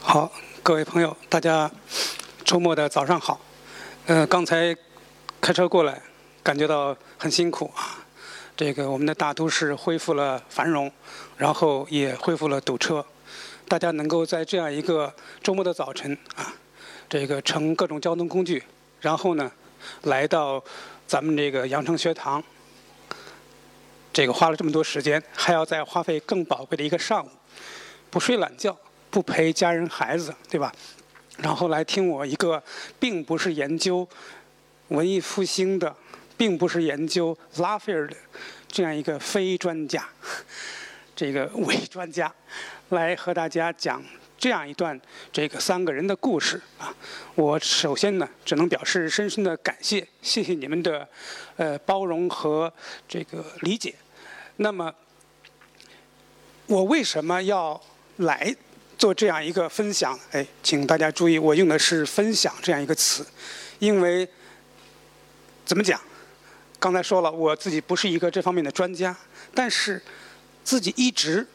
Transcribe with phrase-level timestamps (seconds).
[0.00, 0.32] 好，
[0.62, 1.70] 各位朋友，大家
[2.42, 3.38] 周末的早上好。
[4.06, 4.74] 呃，刚才
[5.42, 6.00] 开车过来，
[6.42, 7.98] 感觉到很辛苦啊。
[8.56, 10.90] 这个我们的大都市恢复了繁荣，
[11.36, 13.04] 然后也恢复了堵车。
[13.68, 15.12] 大家能够在这样一个
[15.42, 16.54] 周末的早晨啊，
[17.06, 18.62] 这个乘各种交通工具，
[19.00, 19.52] 然后呢，
[20.04, 20.64] 来到
[21.06, 22.42] 咱们这个羊城学堂，
[24.14, 27.28] 这个花了这么多时间，还要再花费更宝贵的一个上午，
[28.08, 28.74] 不睡懒觉，
[29.14, 30.74] 不陪家人孩子，对吧？
[31.36, 32.60] 然后来听我一个，
[32.98, 34.08] 并不是研究
[34.88, 35.94] 文艺复兴的，
[36.36, 38.16] 并不是研究拉斐尔的
[38.66, 40.04] 这样一个非专家，
[41.14, 42.34] 这个伪专家，
[42.88, 44.02] 来和大家讲
[44.36, 45.00] 这样一段
[45.32, 46.92] 这个三个人的故事啊。
[47.36, 51.08] 我首先呢，只能表示深深的感谢，谢谢你们的
[51.54, 52.72] 呃包容和
[53.06, 53.94] 这个理解。
[54.56, 54.92] 那么，
[56.66, 57.80] 我为什么要
[58.16, 58.52] 来？
[59.04, 63.22] 做这样一个分享，哎，请大家注意，我用的是“分享”这样一个词，
[63.78, 64.26] 因为
[65.66, 66.00] 怎么讲？
[66.78, 69.14] 刚才说了，我自己不是一个这方面的专家，
[69.52, 70.00] 但是
[70.64, 71.46] 自己一直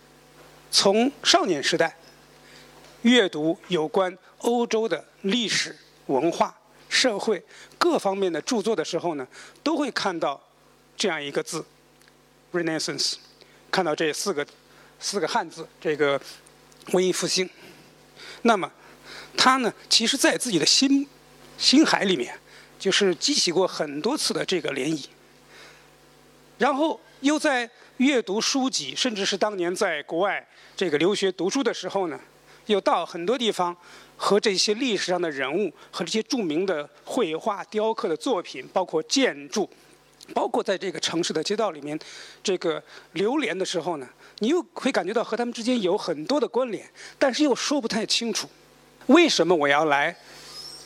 [0.70, 1.98] 从少年时代
[3.02, 6.56] 阅读有关欧洲的历史文化、
[6.88, 7.44] 社会
[7.80, 9.28] 各方面的著作的时候呢，
[9.64, 10.40] 都会看到
[10.96, 11.66] 这样一个字
[12.54, 13.16] “Renaissance”，
[13.72, 14.46] 看到这四个
[15.00, 16.22] 四个汉字，这个。
[16.92, 17.50] 文艺复兴，
[18.42, 18.72] 那么
[19.38, 19.74] 他呢？
[19.90, 21.08] 其实，在自己的心
[21.58, 22.38] 心海里面，
[22.80, 25.06] 就是激起过很多次的这个涟漪。
[26.58, 30.46] 然后又在阅读书籍，甚至是当年在国外
[30.76, 32.20] 这个留学读书的时候呢，
[32.66, 33.76] 又到很多地方
[34.18, 39.70] 和这些历史上的人物和这些著名的绘画、雕刻的作品，包括建筑，
[40.34, 41.98] 包括在这个城市的街道里面
[42.44, 44.10] 这个流连的时候呢。
[44.40, 48.50] 你又会感觉到和他们之间有很多的关联，但是又说不太清楚。
[49.08, 50.16] 为什么我要来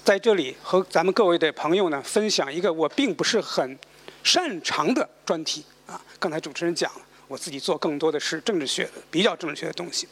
[0.03, 3.77] 在这里和咱们各位的朋友呢分享一个我并不是很
[4.23, 6.01] 擅长的专题啊？
[6.19, 10.07] 刚才主持人讲了，我自己做更多的是政治学的、比较政治学的东西。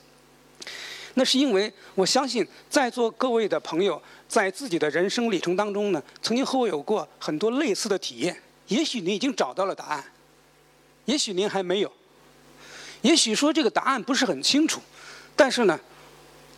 [1.16, 8.42] 那是因为我相信在座各位的朋友在自己的人生旅程当中呢，曾经和我有过很多类似的体验。
[8.68, 10.04] 也许您已经找到了答案，
[11.06, 11.92] 也许您还没有。
[13.02, 14.82] 也许说这个答案不是很清楚，
[15.36, 15.80] 但是呢，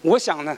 [0.01, 0.57] 我想呢，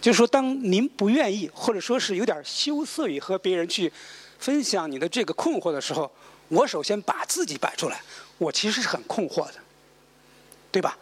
[0.00, 3.90] 就是说，当您不愿意或者说是有点羞涩于和别人去
[4.38, 6.10] 分享你的这个困惑的时候，
[6.48, 8.02] 我首先把自己摆出来，
[8.36, 9.54] 我其实是很困惑的，
[10.70, 10.98] 对吧？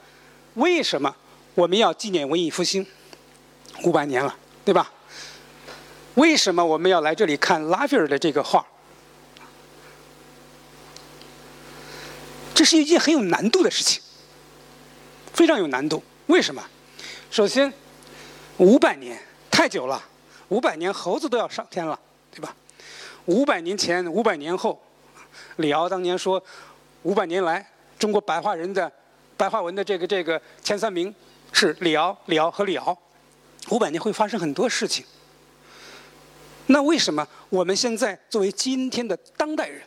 [0.55, 1.17] 为什么
[1.55, 2.87] 我们要纪念文艺复兴
[3.83, 4.93] 五百年了，对吧？
[6.15, 8.65] 为什么我们要来这里看拉斐尔的这个画？
[12.63, 14.01] 这是一件很有难度的事情，
[15.33, 16.01] 非常有难度。
[16.29, 16.65] 为什么？
[17.29, 17.73] 首先，
[18.59, 20.01] 五百年太久了，
[20.49, 21.99] 五百年猴子都要上天了，
[22.31, 22.55] 对吧？
[23.25, 24.81] 五百年前、五百年后，
[25.57, 26.41] 李敖当年说，
[27.03, 27.69] 五百年来
[27.99, 28.93] 中国白话人的
[29.37, 31.13] 白话文的这个这个前三名
[31.51, 32.97] 是李敖、李敖和李敖。
[33.71, 35.05] 五百年会发生很多事情。
[36.67, 39.83] 那为什么我们现在作为今天的当代人？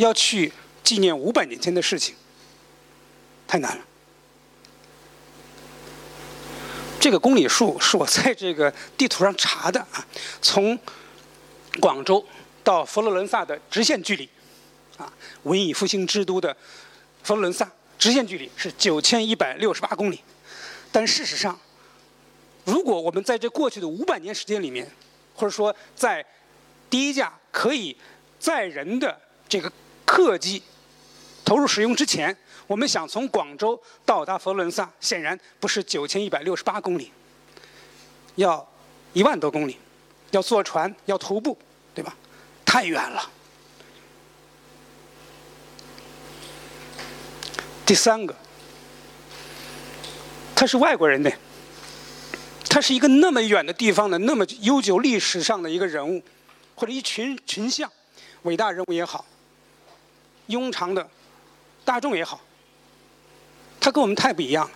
[0.00, 0.50] 要去
[0.82, 2.14] 纪念五百年前的事情，
[3.46, 3.84] 太难了。
[6.98, 10.06] 这个公里数是我在这个地图上查的啊，
[10.40, 10.78] 从
[11.80, 12.24] 广州
[12.64, 14.28] 到佛罗伦萨的直线距离，
[14.96, 15.12] 啊，
[15.42, 16.56] 文艺复兴之都的
[17.22, 20.20] 佛罗伦萨直线距离是九千一百六十八公里。
[20.90, 21.58] 但事实上，
[22.64, 24.90] 如果我们在这过去的五百年时间里面，
[25.34, 26.24] 或者说在
[26.88, 27.96] 第一架可以
[28.38, 29.18] 载人的
[29.48, 29.72] 这个
[30.10, 30.60] 客机
[31.44, 37.12] 投入使用之前，我们想从广州到达佛罗伦萨，显然不是九千一百六十八公里，
[38.34, 38.68] 要
[39.12, 39.78] 一万多公里，
[40.32, 41.56] 要坐船，要徒步，
[41.94, 42.16] 对吧？
[42.64, 43.30] 太远了。
[47.86, 48.34] 第三个，
[50.56, 51.30] 他是外国人呢，
[52.68, 56.20] 他是一个那么远的地方的那么悠久历史上的一个人物，
[56.74, 57.88] 或者一群群像，
[58.42, 59.24] 伟大人物也好。
[60.50, 61.08] 庸常的
[61.84, 62.40] 大众也好，
[63.80, 64.72] 他跟我们太不一样了。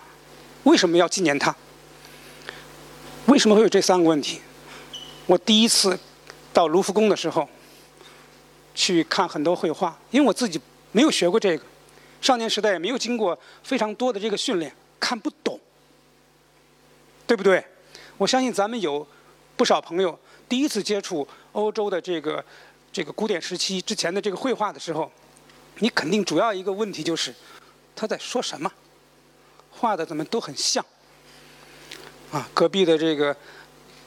[0.63, 1.55] 为什么要纪念他？
[3.27, 4.41] 为什么会有这三个问题？
[5.27, 5.97] 我第一次
[6.51, 7.47] 到卢浮宫的时候，
[8.73, 10.59] 去看很多绘画，因为我自己
[10.91, 11.63] 没有学过这个，
[12.21, 15.59] 少年时代也没有经过非常多的这个训练，看不懂，
[17.27, 17.63] 对不对？
[18.17, 19.05] 我相信咱们有
[19.55, 20.17] 不少朋友
[20.49, 22.43] 第一次接触欧洲的这个
[22.91, 25.11] 这个古典时期之前的这个绘画的时候。
[25.79, 27.33] 你肯定主要一个问题就是，
[27.95, 28.71] 他在说什么？
[29.71, 30.83] 画的怎么都很像，
[32.31, 33.35] 啊，隔壁的这个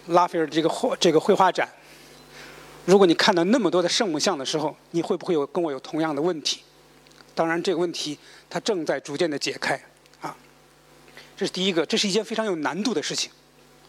[0.07, 1.69] 拉斐尔这个绘这个绘画展，
[2.87, 6.63] 如果你看到那么多的圣母像的时候，你会不会有跟我有同样的问题？
[7.35, 8.19] 当然，这个问题
[8.49, 9.79] 它正在逐渐的解开
[10.23, 10.35] 啊。
[11.37, 13.31] 这是第一个，这是一件非常有难度的事情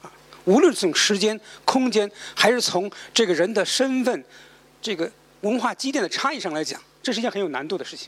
[0.01, 0.11] 啊。
[0.43, 4.23] 无论从时间、空间，还是从这个人的身份、
[4.81, 5.09] 这个
[5.41, 6.79] 文化积淀的差异上来讲，
[7.09, 8.07] 这是一件很有难度的事情。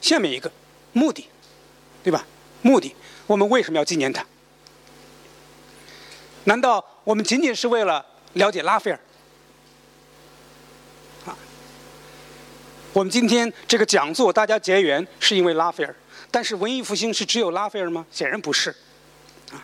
[0.00, 0.50] 下面一个
[0.94, 1.28] 目的，
[2.02, 2.24] 对吧？
[2.62, 2.96] 目的，
[3.26, 4.24] 我们为什么要纪念他？
[6.44, 8.98] 难道我们仅仅是为了了解拉斐尔？
[11.26, 11.36] 啊，
[12.94, 15.94] 我们今天这个讲座大家结缘是因为拉斐尔，
[16.30, 18.06] 但是文艺复兴是只有拉斐尔吗？
[18.10, 18.74] 显然不是。
[19.52, 19.60] 啊，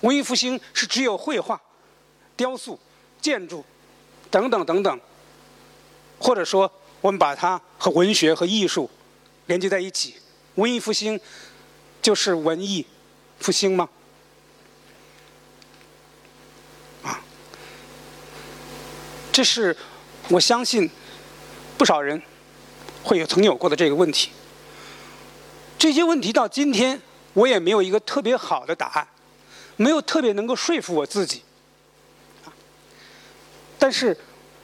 [0.00, 1.60] 文艺复兴是只有绘画、
[2.38, 2.80] 雕塑、
[3.20, 3.62] 建筑
[4.30, 4.98] 等等等等，
[6.18, 8.88] 或者说我们把它和文学和艺术
[9.44, 10.14] 连接在一起，
[10.54, 11.20] 文艺复兴。
[12.00, 12.84] 就是文艺
[13.38, 13.88] 复兴吗？
[17.04, 17.22] 啊，
[19.30, 19.76] 这是
[20.28, 20.90] 我相信
[21.78, 22.20] 不少人
[23.04, 24.32] 会有曾有过的这个问题。
[25.78, 27.00] 这些问题到今天
[27.34, 29.06] 我也没有一个特别好的答案，
[29.76, 31.44] 没有特别能够说服我自己。
[33.78, 34.18] 但是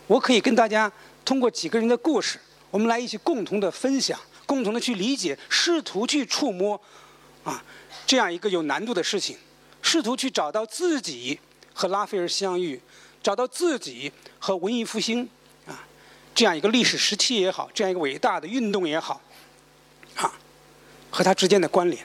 [0.08, 0.90] 我可以跟大家
[1.28, 2.40] 通过几个人的故事，
[2.70, 6.80] 我们来一起共同的分享，共同的去理解，试图去触摸。
[7.44, 7.62] 啊，
[8.06, 9.36] 这样一个有难度的事情，
[9.82, 11.38] 试图去找到自己
[11.74, 12.80] 和拉斐尔相遇，
[13.22, 15.28] 找到自己和文艺复兴
[15.66, 15.84] 啊，
[16.34, 19.20] 这样一个历史时期也好，这样一个伟大的运动也好，
[20.16, 20.32] 啊，
[21.10, 22.02] 和它之间的关联。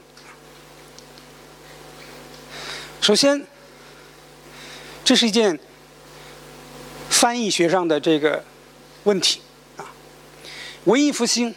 [3.00, 3.48] 首先，
[5.06, 5.58] 这是一件
[7.10, 8.44] 翻译学上的这个
[9.04, 9.42] 问题
[9.78, 9.86] 啊，
[10.86, 11.54] 文艺复兴，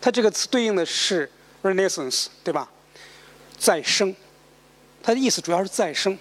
[0.00, 1.30] 它这个词对应的是
[1.62, 2.70] Renaissance，对吧？
[3.58, 4.14] 再生，
[5.02, 6.18] 它的意思主要是再生。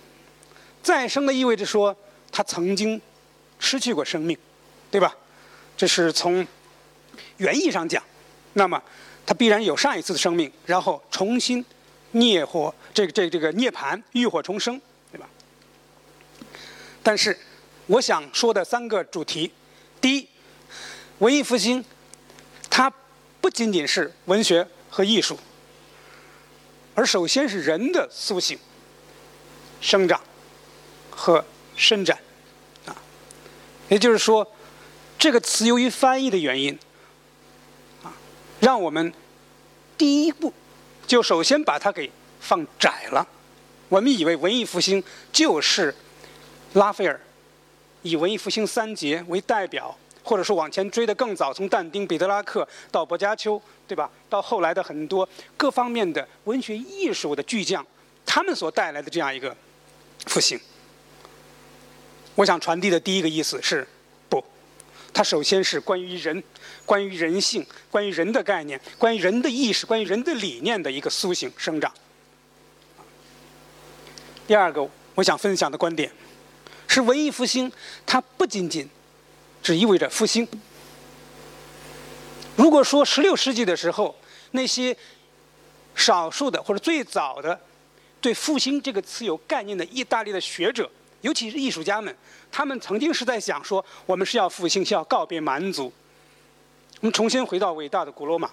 [0.82, 1.96] 再生的意味着说，
[2.32, 3.02] 它曾经
[3.60, 4.38] 失去过生命，
[4.90, 5.16] 对吧？
[5.76, 6.46] 这是从
[7.38, 8.02] 原意上讲。
[8.54, 8.82] 那么，
[9.26, 11.64] 它必然有上一次的生命，然后重新
[12.14, 14.82] 涅火，这个、这、个这个涅槃，浴火重生，
[15.12, 15.30] 对吧？
[17.04, 17.38] 但是，
[17.86, 19.52] 我想说的三个主题：
[20.02, 20.28] 第一，
[21.20, 21.84] 文艺复兴，
[22.70, 22.94] 它
[23.42, 25.40] 不仅仅是文学和艺术。
[26.94, 28.58] 而首先是人的苏醒、
[29.82, 30.22] 生长
[31.10, 31.44] 和
[31.76, 32.20] 伸展，
[32.86, 32.96] 啊，
[33.90, 34.48] 也就是说，
[35.18, 36.78] 这个词由于翻译的原因，
[38.04, 38.14] 啊，
[38.60, 39.12] 让我们
[39.98, 40.54] 第一步
[41.08, 43.28] 就首先把它给放窄了。
[43.90, 45.96] 我们以为文艺复兴就是
[46.74, 47.20] 拉斐尔
[48.02, 49.98] 以文艺复兴三杰为代表。
[50.28, 54.12] 或者说往前追得更早，从但丁、彼得拉克到薄伽丘，对吧？
[54.30, 57.86] 到后来的很多各方面的文学艺术的巨匠，
[58.26, 59.56] 他们所带来的这样一个
[60.26, 60.60] 复兴，
[62.36, 63.88] 我想传递的第一个意思是：
[64.28, 64.44] 不，
[65.14, 66.44] 它首先是关于人、
[66.86, 71.90] 关于人性、关于人的概念、关于人的意识、关于人的理念的一个苏醒生长。
[74.46, 74.86] 第二个，
[75.16, 76.12] 我想分享的观点
[76.86, 77.72] 是：文艺复兴，
[78.06, 78.90] 它不仅仅。
[79.68, 80.48] 只意味着复兴。
[82.56, 84.18] 如果说十六世纪的时候，
[84.52, 84.96] 那些
[85.94, 87.60] 少数的或者最早的
[88.22, 92.16] 对“复兴”这个词有概念的意大利的学者，尤其是艺术家们，
[92.50, 95.92] 他们曾经是在想说，我们是要复兴，是要告别蛮族，
[97.02, 98.50] 我们重新回到伟大的古罗马。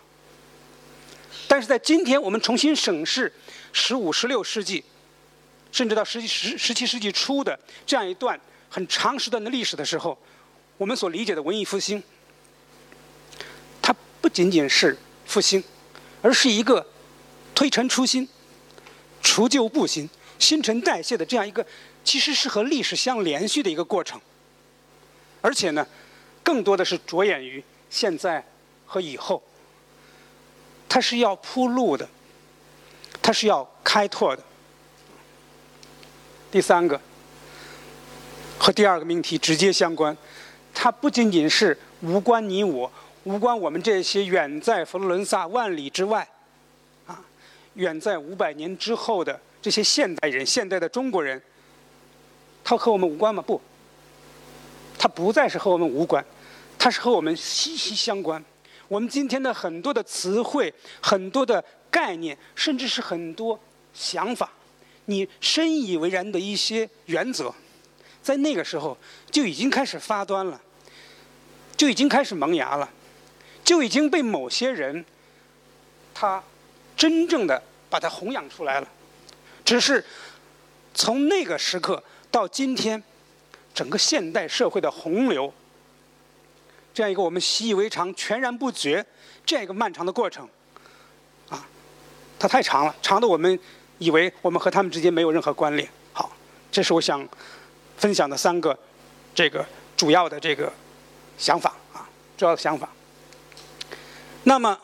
[1.47, 3.33] 但是在今天，我们重新审视
[3.73, 4.83] 十五、十六世纪，
[5.71, 7.57] 甚至到十十十七世纪初的
[7.87, 10.19] 这样一段很长时段的历史的时候，
[10.77, 12.03] 我们所理解的文艺复兴，
[13.81, 15.63] 它不仅仅是复兴，
[16.21, 16.85] 而是一个
[17.55, 18.29] 推陈出新、
[19.23, 21.65] 除旧布新、新陈代谢的这样一个，
[22.03, 24.21] 其实是和历史相连续的一个过程。
[25.41, 25.87] 而且呢，
[26.43, 28.45] 更多的是着眼于现在
[28.87, 29.43] 和以后，
[30.89, 32.09] 它是要铺路的，
[33.23, 34.43] 它是要开拓的。
[36.51, 37.01] 第三个，
[38.59, 40.17] 和第二个命题直接相关。
[40.75, 42.91] 它不仅仅是无关你我，
[43.23, 46.29] 无关我们这些远在佛罗伦萨万里之外，
[47.07, 47.25] 啊，
[47.75, 51.41] 远在五百年之后的这些现代人、现代的中国人，
[52.63, 53.43] 它和我们无关吗？
[53.47, 53.59] 不，
[54.99, 56.23] 它不再是和我们无关，
[56.79, 58.45] 它是和我们息息相关。
[58.89, 63.59] 我们今天的很多的词汇、很多的概念，甚至是很多
[63.95, 64.51] 想法，
[65.07, 67.55] 你深以为然的一些原则。
[68.23, 68.97] 在那个时候
[69.31, 70.61] 就已经开始发端了，
[71.77, 72.89] 就已经开始萌芽了，
[73.65, 75.05] 就已经被某些人，
[76.15, 76.43] 他
[76.97, 78.89] 真正的把它弘扬出来了。
[79.65, 80.05] 只是
[80.95, 83.03] 从那个时刻到今天，
[83.75, 85.53] 整个现代社会的洪流，
[86.93, 89.05] 这样一个我们习以为常、全然不觉
[89.45, 90.49] 这样一个漫长的过程，
[91.49, 91.67] 啊，
[92.39, 93.59] 它太长了，长的我们
[93.99, 95.89] 以为我们和他们之间没有任何关联。
[96.13, 96.31] 好，
[96.71, 97.27] 这是我想
[97.97, 98.79] 分享的三个
[99.35, 99.67] 这个
[99.97, 100.73] 主要的这个
[101.39, 102.89] 想法啊，主要的想法。
[104.45, 104.79] 那么，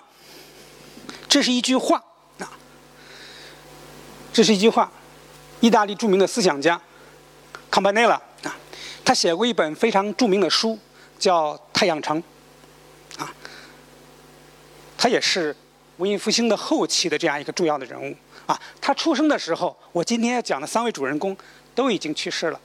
[1.29, 2.03] 这是一句话
[2.39, 2.51] 啊，
[4.33, 4.91] 这是一句话。
[5.61, 6.81] 意大利著名的思想家
[7.71, 8.15] 康巴内拉
[8.45, 8.57] 啊，
[9.05, 10.79] 他写过一本非常著名的书，
[11.19, 12.23] 叫《太阳城》
[13.23, 13.31] 啊。
[14.97, 15.55] 他也是
[15.99, 18.17] 文艺复兴的后期的这样一个重要的人物
[18.47, 18.59] 啊。
[18.81, 21.37] 他出生的时候，我今天要讲的三位主人公
[21.75, 22.61] 都已经去世了。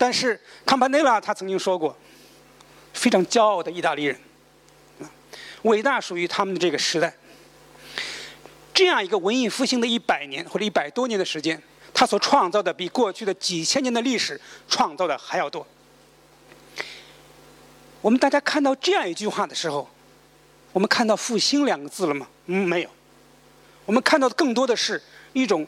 [0.00, 1.94] 但是康巴内拉他曾经说过，
[2.94, 4.18] 非常骄傲的意大利人。
[5.64, 7.14] 伟大属于他们的这个时代，
[8.72, 15.66] 这样一个文艺复兴的一百年或者一百多年的时间，他所创造的比过去的几千年的历史创造的还要多。
[18.00, 19.86] 我们大家看到这样一句话的时候，
[20.72, 22.26] 我们看到“复兴”两个字了吗？
[22.46, 22.88] 嗯，没有。
[23.84, 25.02] 我们看到的更多的是
[25.34, 25.66] 一种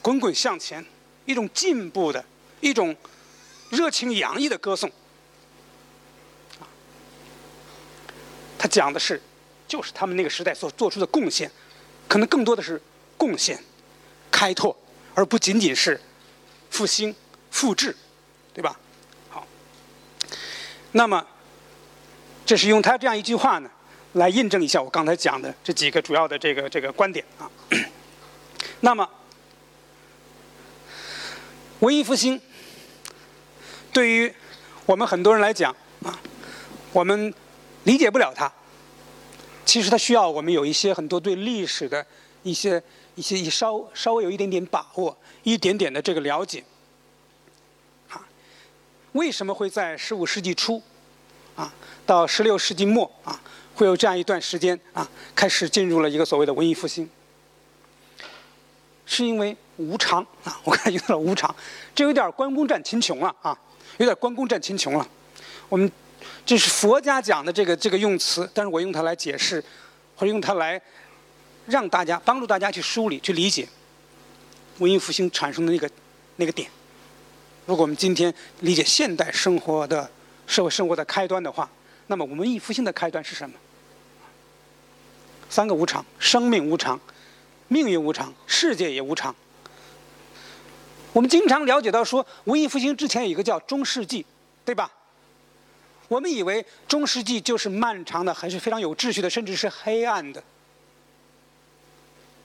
[0.00, 0.86] 滚滚向前、
[1.24, 2.24] 一种进步的、
[2.60, 2.96] 一种
[3.70, 4.90] 热情洋溢的歌颂。
[8.58, 9.20] 他讲的是，
[9.66, 11.50] 就是他们那个时代所做出的贡献，
[12.06, 12.80] 可能更多的是
[13.16, 13.58] 贡献、
[14.30, 14.76] 开拓，
[15.14, 15.98] 而不仅仅是
[16.70, 17.14] 复兴、
[17.50, 17.96] 复制，
[18.52, 18.78] 对吧？
[19.30, 19.46] 好，
[20.92, 21.26] 那么
[22.44, 23.70] 这是用他这样一句话呢，
[24.12, 27.50] 来印证一下我刚才讲的这几个主要的这个这个观点啊。
[28.80, 29.08] 那么，
[31.78, 32.38] 文艺复兴
[33.92, 34.32] 对于
[34.86, 36.18] 我们很多人来讲啊，
[36.92, 37.32] 我们。
[37.84, 38.52] 理解不了它，
[39.64, 42.06] 其实它需要我们有一些很多对历史的
[42.42, 42.80] 一些
[43.14, 46.62] 一些稍稍微有一点点把握，一点点的这个了解。
[48.10, 48.20] 啊，
[49.12, 50.82] 为什么会在十五世纪初，
[51.56, 51.72] 啊，
[52.04, 53.40] 到十六世纪末啊，
[53.74, 57.08] 会有这样一段时间啊，开始进入了一个所谓的文艺复兴？
[59.06, 61.52] 是因为无常啊，我看用到了无常，
[61.94, 63.58] 这有点关公战秦琼了啊，
[64.00, 65.06] 有点关公战秦琼了，
[65.68, 65.90] 我们。
[66.44, 69.62] 这是佛家讲的这个这个用词，但是我用它来解释，
[70.16, 70.80] 或者用它来
[71.66, 73.68] 让大家帮助大家去梳理、去理解
[74.78, 75.88] 文艺复兴产生的那个
[76.36, 76.68] 那个点。
[77.66, 80.10] 如果我们今天理解现代生活的
[80.46, 81.70] 社会生活的开端的话，
[82.06, 83.54] 那么文艺复兴的开端是什么？
[85.50, 86.98] 三个无常：生命无常、
[87.68, 89.34] 命运无常、世界也无常。
[91.12, 94.24] 我们经常了解到说，文艺复兴之前有一个叫中世纪，
[94.64, 94.90] 对吧？
[96.08, 100.42] 我们以为中世纪就是漫长的，还是非常有秩序的，甚至是黑暗的。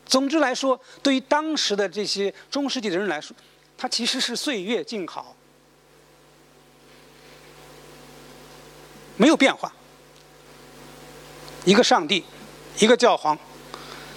[0.05, 3.35] 总之来说，对于当时的这些中世纪的人来说，
[3.77, 5.35] 它其实是岁月静好，
[9.17, 9.73] 没有变化。
[11.65, 12.23] 一个上帝，
[12.77, 13.37] 一个教皇，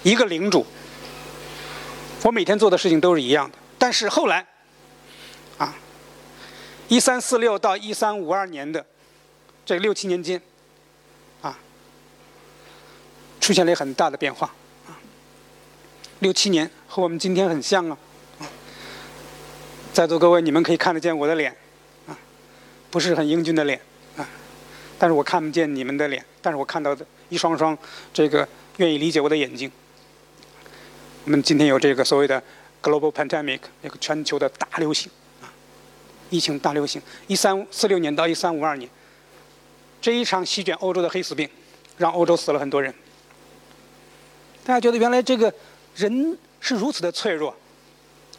[0.03, 0.63] 一个领主，
[2.23, 3.57] 我每天做的事情都是一样的。
[3.79, 4.45] 但是后来，
[5.57, 5.73] 啊，
[6.87, 8.85] 一三四六到一三五二年的。
[9.65, 10.41] 这六七年间，
[11.43, 11.55] 啊，
[13.39, 14.51] 出现了很大的变化，
[14.87, 14.97] 啊，
[16.21, 17.97] 六七年和我们今天很像啊，
[19.93, 21.55] 在座各位你们可以看得见我的脸，
[22.07, 22.17] 啊，
[22.89, 23.79] 不是很英俊的脸，
[24.17, 24.27] 啊，
[24.97, 27.77] 但是我看不见你们的脸，但是我看到的一双双
[28.11, 29.71] 这个愿意理解我的眼睛。
[31.25, 32.41] 我们今天有这个所谓的
[32.81, 35.51] global pandemic，那个全球的大流行，啊，
[36.29, 38.89] 疫情大流行，一三四六年到一三五二年。
[40.01, 41.49] 这一场席卷欧洲的黑死病，
[41.97, 42.93] 让欧洲死了很多人。
[44.63, 45.53] 大家觉得原来这个
[45.95, 47.55] 人是如此的脆弱，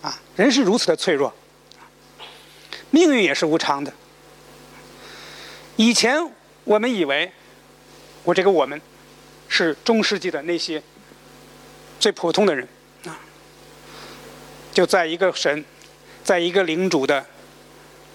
[0.01, 1.33] 啊，人是如此的脆弱，
[2.91, 3.93] 命运也是无常的。
[5.77, 6.19] 以前
[6.65, 7.31] 我们以为，
[8.25, 8.81] 我这个我们，
[9.49, 10.83] 是中世纪的那些
[11.99, 12.67] 最普通的人，
[14.73, 15.65] 就在一个神，
[16.23, 17.25] 在一个领主的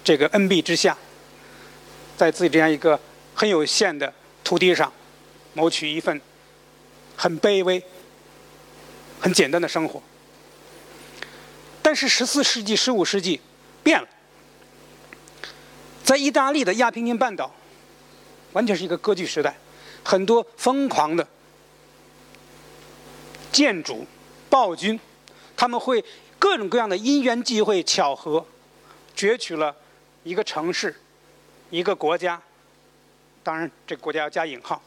[0.04, 0.98] 这个恩庇之下，
[2.18, 3.00] 在自己这样一个。
[3.38, 4.14] 很有限的
[4.46, 4.90] 土地上，
[5.52, 6.22] 谋取一份
[7.18, 7.84] 很卑微、
[9.20, 10.02] 很简单的生活。
[11.82, 13.42] 但是十四世纪、十五世纪
[13.84, 14.08] 变了，
[16.02, 17.54] 在意大利的亚平宁半岛，
[18.54, 19.58] 完全是一个割据时代，
[20.02, 21.28] 很多疯狂的
[23.52, 24.08] 建主、
[24.50, 24.98] 暴君，
[25.58, 26.02] 他们会
[26.38, 28.46] 各种各样的因缘际会、巧合，
[29.16, 29.76] 攫取了
[30.24, 30.96] 一个城市、
[31.70, 32.42] 一个国家。
[33.44, 34.82] 当然，这个国家要加引号，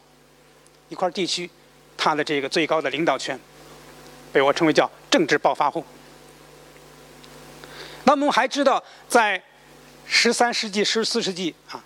[0.89, 1.49] 一块地区，
[1.95, 3.39] 它的这个最高的领导权，
[4.33, 5.83] 被我称为叫政治暴发户。
[8.03, 9.41] 那么我们还知道，在
[10.05, 11.83] 十三世纪、十四世纪啊，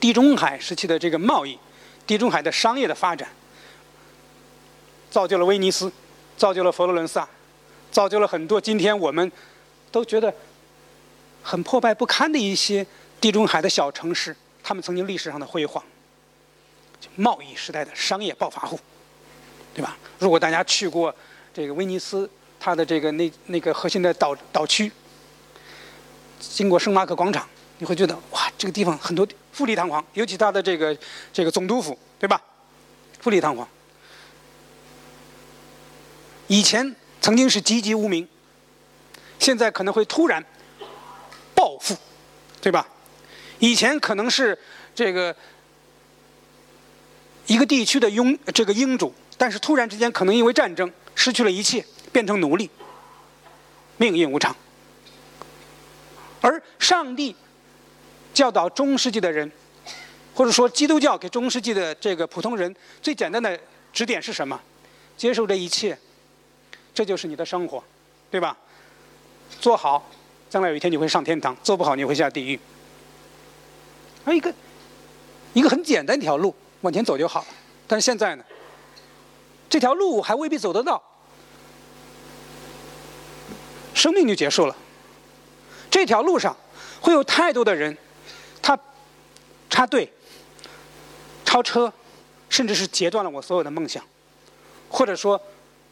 [0.00, 1.58] 地中海时期的这个贸易，
[2.06, 3.28] 地中海的商业的发展，
[5.10, 5.92] 造就了威尼斯，
[6.36, 7.28] 造就了佛罗伦萨，
[7.90, 9.30] 造就了很多今天我们
[9.90, 10.32] 都觉得
[11.42, 12.86] 很破败不堪的一些
[13.20, 15.82] 地中海的小城市，他们曾经历史上的辉煌，
[17.16, 18.78] 贸易时代的商业暴发户，
[19.74, 19.96] 对吧？
[20.18, 21.14] 如果大家去过
[21.52, 22.28] 这个威尼斯，
[22.58, 24.90] 它的这个那那个核心的岛岛区。
[26.38, 27.46] 经过圣马可广场，
[27.78, 30.96] 你会觉得哇，这个地方很多富丽堂皇，尤其它的这个
[31.32, 32.40] 这个总督府，对吧？
[33.18, 33.68] 富丽堂皇。
[36.46, 38.26] 以前曾经是籍籍无名，
[39.38, 40.44] 现在可能会突然
[41.54, 41.96] 暴富，
[42.60, 42.86] 对吧？
[43.58, 44.58] 以前可能是
[44.94, 45.34] 这个
[47.46, 52.70] 一个地区的拥这个英主，但是突然之间可能因为战争失去了一切，变成奴隶，
[53.98, 54.56] 命运无常。
[56.40, 57.36] 而上帝
[58.32, 59.52] 教导中世纪的人，
[60.34, 63.60] 或者说基督教给中世纪的这个普通人最简单的
[63.92, 64.58] 指点是什么？
[65.18, 65.98] 接受这一切，
[67.00, 67.82] 这就是你的生活，
[68.30, 68.54] 对吧？
[69.58, 70.06] 做好，
[70.50, 72.60] 将来有一天你会上天堂；做不好，你会下地狱。
[74.22, 74.52] 还有一个
[75.54, 77.46] 一个很简单一条路，往前走就好了。
[77.86, 78.44] 但是现在呢，
[79.66, 81.02] 这条路还未必走得到，
[83.94, 84.76] 生命就结束了。
[85.90, 86.54] 这条路上
[87.00, 87.96] 会有太多的人，
[88.60, 88.78] 他
[89.70, 90.12] 插队、
[91.46, 91.90] 超车，
[92.50, 94.04] 甚至是截断了我所有的梦想，
[94.90, 95.40] 或者说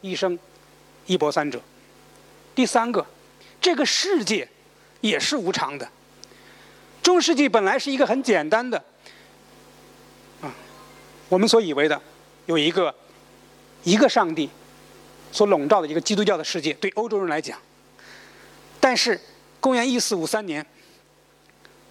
[0.01, 0.37] 一生
[1.11, 1.59] 一波三折。
[2.55, 3.05] 第三个，
[3.59, 4.47] 这个世界
[5.01, 5.89] 也是无常的。
[7.01, 8.83] 中世纪本来是一个很简单的
[10.41, 10.53] 啊，
[11.27, 12.01] 我们所以为的
[12.45, 12.93] 有一个
[13.83, 14.49] 一个上帝
[15.31, 17.59] 所笼罩的一个基督教的世界，对欧洲人来讲，
[18.79, 19.19] 但是。
[19.61, 20.65] 公元一四五三年，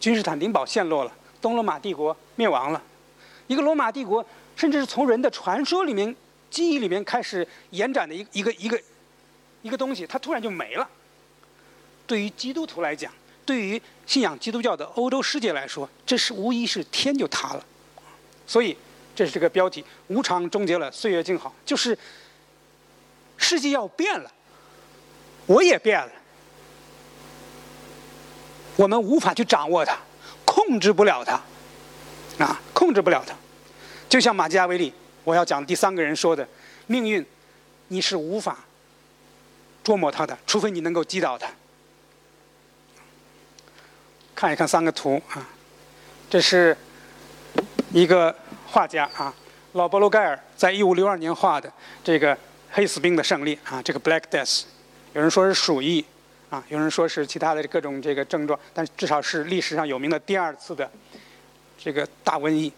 [0.01, 2.83] 君士坦丁堡陷落了，东罗马帝国灭亡了。
[3.47, 4.25] 一个罗马帝国，
[4.57, 6.17] 甚至是从人的传说里面、
[6.49, 8.81] 记忆里面开始延展的一一个一个
[9.63, 10.89] 一个东西，它突然就没了。
[12.07, 13.13] 对于基督徒来讲，
[13.45, 17.65] 对于信仰基督教的欧洲世界来说，这是无疑是天就塌了。
[18.47, 18.77] 所以，
[19.15, 21.99] 这是这个标题：无常终结了岁月静好，就是
[23.37, 24.33] 世界要变了，
[25.47, 26.13] 我也变了。
[28.77, 29.99] 我们无法去掌握它，
[30.45, 31.43] 控制不了它，
[32.43, 33.35] 啊，控制不了它。
[34.09, 34.93] 就像马基雅维利，
[35.25, 36.49] 我要讲第三个人说的
[36.87, 37.27] ：“命运，
[37.89, 38.65] 你是无法
[39.89, 41.49] 捉摸它的，除非你能够击倒它。”
[44.37, 45.49] 看一看三个图啊，
[46.29, 46.77] 这是
[47.91, 49.35] 一个画家啊，
[49.73, 51.73] 老伯罗盖尔在一五六二年画的
[52.05, 52.37] 这个
[52.71, 54.65] 黑死病的胜利啊，这个 Black Death，
[55.15, 56.05] 有人说是鼠疫。
[56.51, 60.91] 啊，有人说是其他的各种这个症状，但至少是历史上有名的第二次的
[61.79, 62.73] 这个大瘟疫，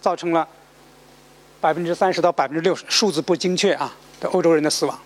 [0.00, 0.46] 造成了
[1.60, 4.96] 百分之三十到百分之六十数字不精确啊的欧洲人的死亡。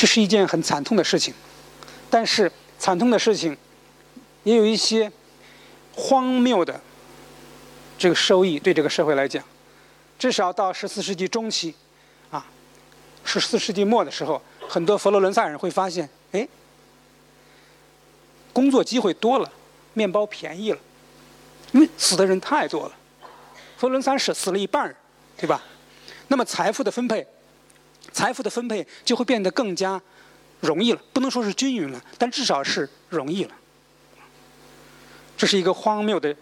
[0.00, 1.34] 这是一件很惨痛的事情，
[2.08, 3.54] 但是惨痛的事情
[4.44, 5.12] 也有一些
[5.94, 6.80] 荒谬的
[7.98, 9.44] 这个收益，对这个社会来讲，
[10.18, 11.74] 至少到十四世纪中期
[12.30, 12.46] 啊，
[13.26, 14.40] 十四世纪末的时候。
[14.66, 16.48] 很多佛罗伦萨人会发现，哎，
[18.54, 19.52] 工作机会多了，
[19.92, 20.78] 面包便宜了，
[21.72, 22.96] 因为死的人太多了，
[23.76, 24.96] 佛罗伦萨死死了一半
[25.36, 25.62] 对吧？
[26.28, 27.26] 那么财富的分配，
[28.12, 30.00] 财富的分配就会变得更加
[30.60, 33.54] 容易了，不能说是均匀了，但至少是容易了。
[35.36, 36.34] 这是一个荒谬的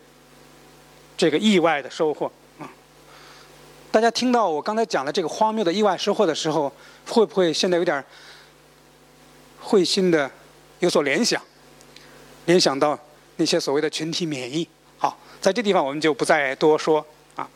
[1.17, 2.69] 这个意外的收获啊！
[3.91, 6.73] 大家听到我刚才讲的这个荒谬的意外收获的时候。
[7.11, 8.05] 会不会现在有点
[9.63, 10.31] 会心的
[10.81, 11.43] 有所联想？
[12.45, 12.99] 联想到
[13.37, 14.69] 那些所谓的群体免疫？
[14.99, 17.03] 好，在这地方我们就不再多说
[17.35, 17.49] 啊。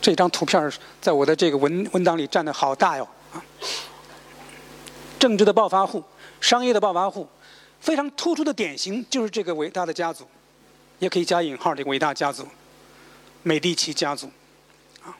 [0.00, 3.44] 这张图片在我的这个文文档里占的好大哟啊！
[5.18, 6.02] 政治的暴发户，
[6.40, 7.28] 商业的暴发户，
[7.80, 10.26] 非常突出的典型就是这个伟大的家族，
[10.98, 12.48] 也可以加引号这个伟大家族——
[13.44, 14.30] 美第奇家族。
[15.02, 15.12] 啊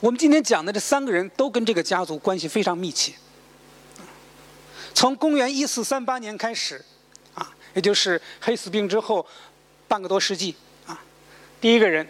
[0.00, 3.14] 我们今天讲的这三个人都跟这个家族关系非常密切。
[4.92, 6.84] 从公元一四三八年开始，
[7.34, 9.24] 啊，也就是黑死病之后
[9.86, 10.54] 半个多世纪，
[10.86, 11.00] 啊，
[11.60, 12.06] 第一个人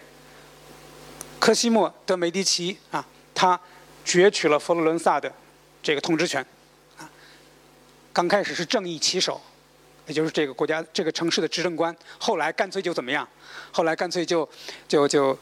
[1.45, 3.05] 科西莫德美第奇啊，
[3.35, 3.59] 他
[4.03, 5.31] 攫取了佛罗伦萨的
[5.83, 6.43] 这个统治权，
[6.97, 7.07] 啊，
[8.11, 9.39] 刚开始是正义旗手，
[10.07, 13.29] 也就是这个国家这个城市的执政官，后来干脆就怎么样？
[13.71, 14.49] 后来干脆就
[14.87, 15.37] 就就。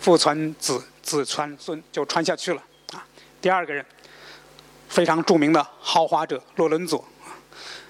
[0.00, 3.04] 父传子，子传孙就传下去了啊。
[3.40, 3.84] 第二个人，
[4.88, 7.04] 非常著名的豪华者罗伦佐，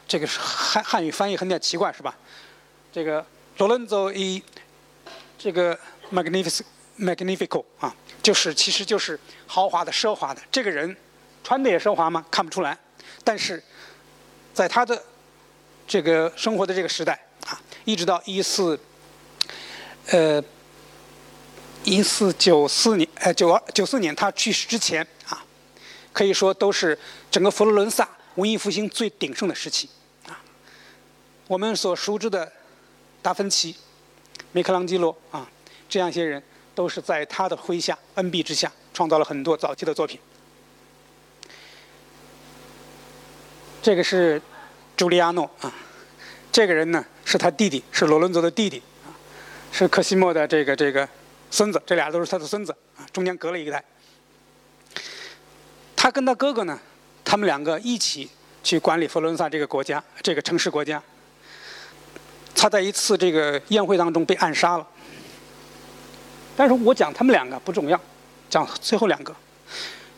[0.09, 2.17] 这个汉汉语翻译很点奇怪是吧？
[2.91, 3.27] 这个
[3.59, 4.43] 罗伦佐以
[5.39, 5.79] 这个
[6.13, 6.63] magnificent,
[6.99, 10.97] magnifico 啊，就是其实就是豪华的奢华的这个人，
[11.43, 12.25] 穿的也奢华吗？
[12.31, 12.79] 看不出来，
[13.25, 13.63] 但是
[14.53, 15.03] 在他的
[15.87, 18.79] 这个生活的这个时代啊，一直到一四
[20.07, 20.43] 呃。
[21.85, 25.45] 一四九四年，呃，九二九四年他去世之前啊，
[26.13, 26.97] 可以说都是
[27.29, 29.91] 整个佛罗伦萨文艺复兴最鼎盛的时期
[30.29, 30.39] 啊。
[31.49, 32.53] 我们所熟知的
[33.21, 33.75] 达芬奇、
[34.53, 35.51] 米开朗基罗啊，
[35.93, 36.43] 这样一些人
[36.75, 40.19] 都是在他的麾下、恩庇之下，创造了很多早期的作品。
[43.83, 44.41] 这个是
[44.97, 45.71] 朱利亚诺啊，
[46.51, 49.13] 这个人呢是他弟弟，是罗伦佐的弟弟啊，
[49.71, 51.07] 是科西莫的这个这个。
[51.51, 53.85] 孙子，这俩都是他的孙子啊，中间隔了一个代。
[55.95, 56.81] 他跟他哥哥呢，
[57.23, 58.31] 他们两个一起
[58.65, 61.03] 去管理佛罗伦萨这个国家，这个城市国家。
[62.55, 64.89] 他在一次这个宴会当中被暗杀了。
[66.57, 68.01] 但是我讲他们两个不重要，
[68.51, 69.35] 讲最后两个。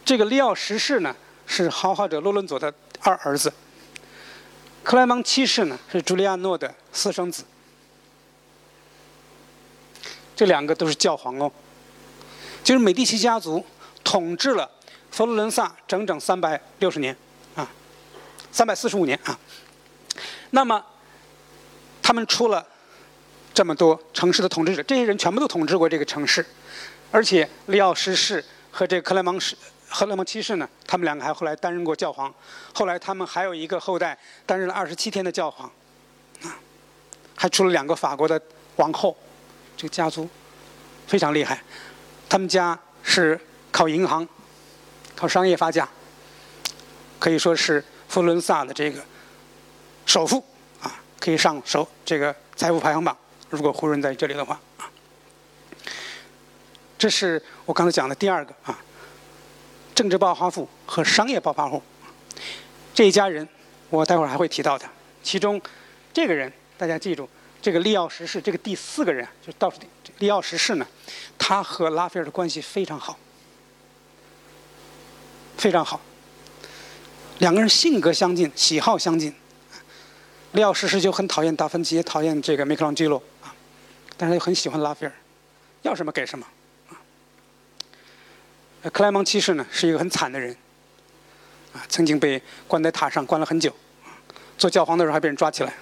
[0.04, 1.14] 这个利奥十世呢
[1.46, 3.52] 是豪华者洛伦佐的二儿子，
[4.82, 7.44] 克莱芒七世呢是朱利亚诺的私生子。
[10.36, 11.50] 这两个都是教皇哦，
[12.64, 13.64] 就是美第奇家族
[14.02, 14.68] 统治了
[15.10, 17.16] 佛罗伦萨整整三百六十年，
[17.54, 17.70] 啊，
[18.50, 19.38] 三百四十五年啊。
[20.50, 20.84] 那么，
[22.02, 22.66] 他们出了
[23.54, 26.44] 这么多城市的统治者，这些人全部都统治过这个城市，
[27.12, 29.56] 而且利奥十世和这个克莱芒世、
[29.88, 32.34] 克莱芒七世呢，他们两个还后来担任过教皇，
[32.74, 35.70] 后来他们还有一个后代担任了二十七天的教皇，
[36.42, 36.58] 啊，
[37.36, 38.40] 还出了两个法国的
[38.76, 39.16] 王后。
[39.76, 40.28] 这个家族
[41.06, 41.62] 非常厉害，
[42.28, 43.38] 他们家是
[43.70, 44.26] 靠银行、
[45.14, 45.88] 靠商业发家，
[47.20, 49.00] 可以说是佛伦萨的这个
[50.06, 50.44] 首富
[50.80, 53.16] 啊，可以上首这个财富排行榜。
[53.50, 54.90] 如果湖人在这里的话啊，
[56.98, 58.78] 这是我刚才讲的第二个啊，
[59.94, 61.83] 政治暴发户和商业暴发户
[62.94, 63.48] 这一家人，
[63.90, 64.85] 我待会儿还会提到的。
[65.22, 65.61] 其中
[66.12, 67.28] 这个人，大家记住。
[67.62, 70.87] 这个利奥十世，这个第四个人就倒数第利奥十世呢，
[71.38, 73.18] 他和拉斐尔的关系非常好，
[75.57, 75.98] 非常好。
[77.38, 79.35] 两个人性格相近，喜好相近。
[80.52, 83.33] 利奥十世就很讨厌达芬奇，也讨厌这个米开朗基罗啊，
[84.16, 85.12] 但是又很喜欢拉斐尔，
[85.83, 86.46] 要什么给什么。
[88.92, 90.55] 克莱芒七世呢，是一个很惨的人
[91.72, 93.74] 啊，曾经被关在塔上关了很久，
[94.59, 95.74] 做教皇的时候还被人抓起来。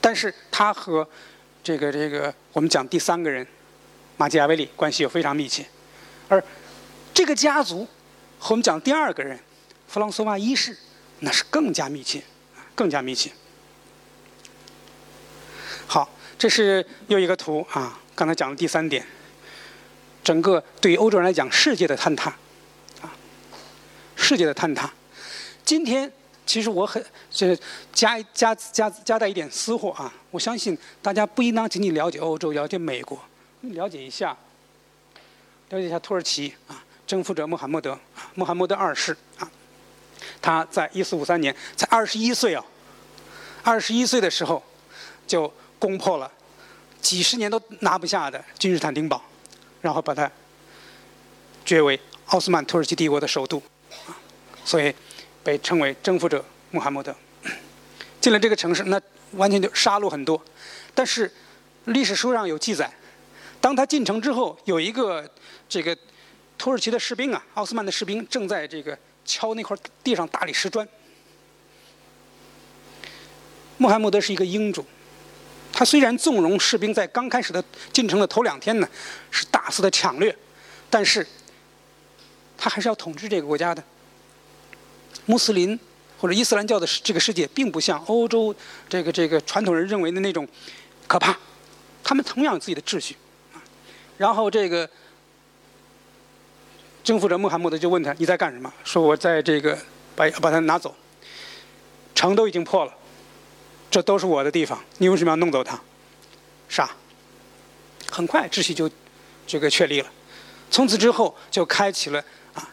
[0.00, 1.06] 但是他和
[1.62, 3.46] 这个这个我们讲第三个人
[4.16, 5.66] 马基雅维利关系又非常密切，
[6.28, 6.42] 而
[7.12, 7.86] 这个家族
[8.38, 9.38] 和我们讲第二个人
[9.86, 10.76] 弗朗索瓦一世
[11.20, 12.22] 那是更加密切，
[12.74, 13.30] 更加密切。
[15.94, 19.06] 好，这是又一个图啊，刚才讲的第三点，
[20.24, 22.30] 整个对于欧洲人来讲世界的坍塌
[23.00, 23.14] 啊，
[24.16, 24.92] 世界的坍塌，
[25.64, 26.12] 今天。
[26.46, 27.58] 其实我很就是
[27.90, 30.12] 加加加加带一点私货啊！
[30.30, 33.18] 我相信大家不应当仅仅了解欧洲，了解美国，
[33.62, 34.36] 了解一下，
[35.70, 37.98] 了解一下土耳其啊，征服者穆罕默德，
[38.34, 39.50] 穆罕默德二世啊，
[40.42, 42.62] 他在一四五三年才二十一岁啊，
[43.62, 44.62] 二十一岁的时候
[45.26, 45.50] 就
[45.84, 46.30] 攻破了
[47.02, 49.22] 几十年都拿不下的君士坦丁堡，
[49.82, 50.30] 然后把它
[51.64, 53.62] 爵为奥斯曼土耳其帝国的首都，
[54.64, 54.94] 所以。
[55.44, 57.14] 被称为征服者穆罕默德
[58.18, 58.98] 进了这个城市，那
[59.32, 60.42] 完全就杀戮很多。
[60.94, 61.30] 但是
[61.84, 62.90] 历史书上有记载，
[63.60, 65.30] 当他进城之后，有一个
[65.68, 65.94] 这个
[66.56, 70.88] 土耳其的士兵啊，奥斯曼的士兵正在这个敲那块地上大理石砖。
[73.76, 74.82] 穆罕默德是一个英主，
[75.76, 78.88] 他虽然纵容士兵在刚开始的进城的头两天呢
[79.32, 80.34] 是大肆的抢掠，
[80.88, 81.26] 但是
[82.56, 83.82] 他还是要统治这个国家的。
[85.26, 85.78] 穆斯林
[86.16, 88.54] 或者伊斯兰教的这个世界，并不像欧洲
[88.88, 90.46] 这个这个传统人认为的那种
[91.08, 91.36] 可怕，
[92.04, 93.16] 他们同样有自己的秩序。
[94.16, 94.88] 然后这个
[97.02, 99.76] 征服者穆罕默德就问他：“你在干什么？”说：“我在这个
[100.14, 100.94] 把把它拿走，
[102.14, 102.94] 城都已经破了，
[103.94, 105.80] 这都是我的地方，你为什么要弄走它？”
[106.68, 106.90] 杀。
[108.10, 108.90] 很快秩序就
[109.46, 110.10] 这个确立了，
[110.68, 112.18] 从此之后就开启了
[112.54, 112.68] 啊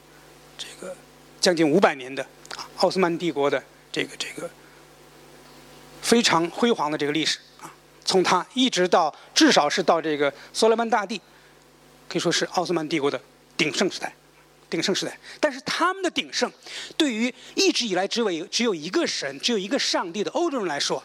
[0.57, 0.95] 这个
[1.39, 2.23] 将近五百年的
[2.55, 2.67] 啊。
[2.77, 4.49] 奥斯曼帝国的这个这个
[6.01, 7.71] 非常辉煌的这个历史啊，
[8.03, 11.21] 从它一直到至少是到这个苏莱曼大帝
[12.09, 13.21] 可以说是奥斯曼帝国的
[13.55, 14.11] 鼎盛时代，
[14.71, 15.15] 鼎盛时代。
[15.39, 16.51] 但是他们的鼎盛，
[16.97, 21.03] 对于一直以来只为只有一个神、只有一个上帝的欧洲人来说，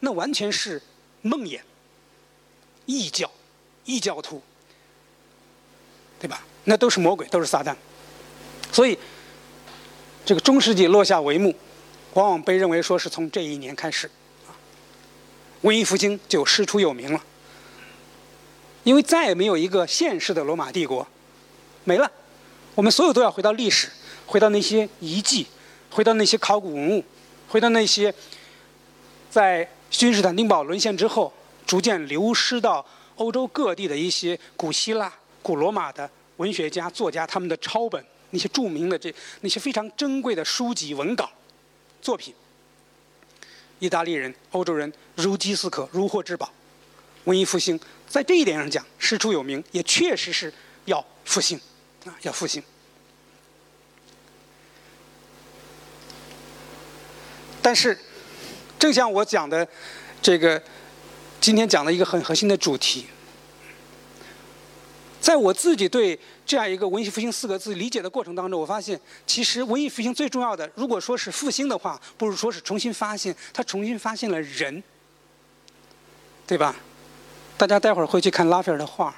[0.00, 0.82] 那完全是
[1.22, 1.60] 梦魇、
[2.86, 3.30] 异教、
[3.84, 4.42] 异教徒，
[6.18, 6.42] 对吧？
[6.64, 7.74] 那都是魔鬼，都是撒旦。
[8.72, 8.98] 所以，
[10.24, 11.54] 这个中世纪落下帷幕，
[12.14, 14.10] 往往被认为说是从这一年开始，
[15.62, 17.24] 文艺复兴就师出有名了。
[18.84, 21.06] 因为再也没有一个现世的罗马帝国，
[21.84, 22.10] 没了。
[22.74, 23.90] 我们所有都要回到历史，
[24.26, 25.46] 回到那些遗迹，
[25.90, 27.04] 回到那些考古文物，
[27.48, 28.14] 回到那些
[29.28, 31.32] 在君士坦丁堡沦陷之后
[31.66, 32.84] 逐渐流失到
[33.16, 41.28] 欧洲各地的一些古希腊、古罗马的文学家、作家他们的抄本，那些著名的这那些非常珍贵的书籍文稿
[42.00, 42.34] 作品。
[43.78, 46.50] 意大利人、欧洲人如饥似渴，如获至宝。
[47.24, 47.78] 文艺复兴。
[48.08, 50.52] 在这一点上讲，师出有名，也确实是
[50.86, 51.60] 要复兴，
[52.04, 52.62] 啊，要复兴。
[57.62, 57.96] 但是，
[58.80, 59.68] 正像我讲的，
[60.22, 60.60] 这个
[61.38, 63.04] 今天讲的一个很核心的主题，
[65.20, 74.82] 在我自己对这样一个文艺复兴四个字理解的过程当中，我发现，其实文艺复兴最重要的，如果说是复兴的话，不如说是重新发现，他重新发现了人，
[76.46, 76.74] 对吧？
[77.58, 79.14] 大家待会儿会去看拉斐尔的画，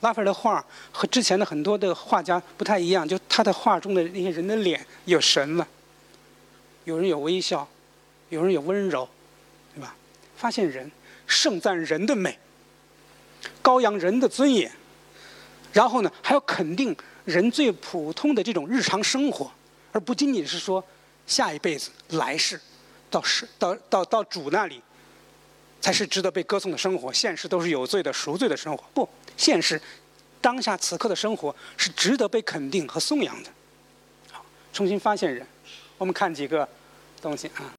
[0.00, 5.68] 拉斐尔的画和之前的很多的画家不太一样，就他的画中的那些人的脸有神了，
[6.82, 7.68] 有人有微笑，
[8.28, 9.08] 有人有温柔，
[9.74, 9.94] 对吧？
[10.36, 10.90] 发现人，
[11.26, 12.38] 盛赞人的美，
[13.62, 14.70] 高扬人的尊严，
[15.72, 19.50] 然后呢，还要肯定人最普通的这种日常生活，
[19.92, 20.84] 而不仅仅是说
[21.26, 22.60] 下一辈子来世，
[23.10, 24.82] 到是到到到主那里。
[25.80, 28.82] 才是值得被歌颂的生活，现实都是有罪的、赎罪的生活。
[28.94, 29.06] 不，
[29.36, 29.78] 现实，
[30.40, 33.50] 当下此刻的生活是值得被肯定和颂扬的。
[34.32, 35.46] 好，重新发现人，
[35.98, 36.66] 我们看几个
[37.20, 37.70] 东西啊。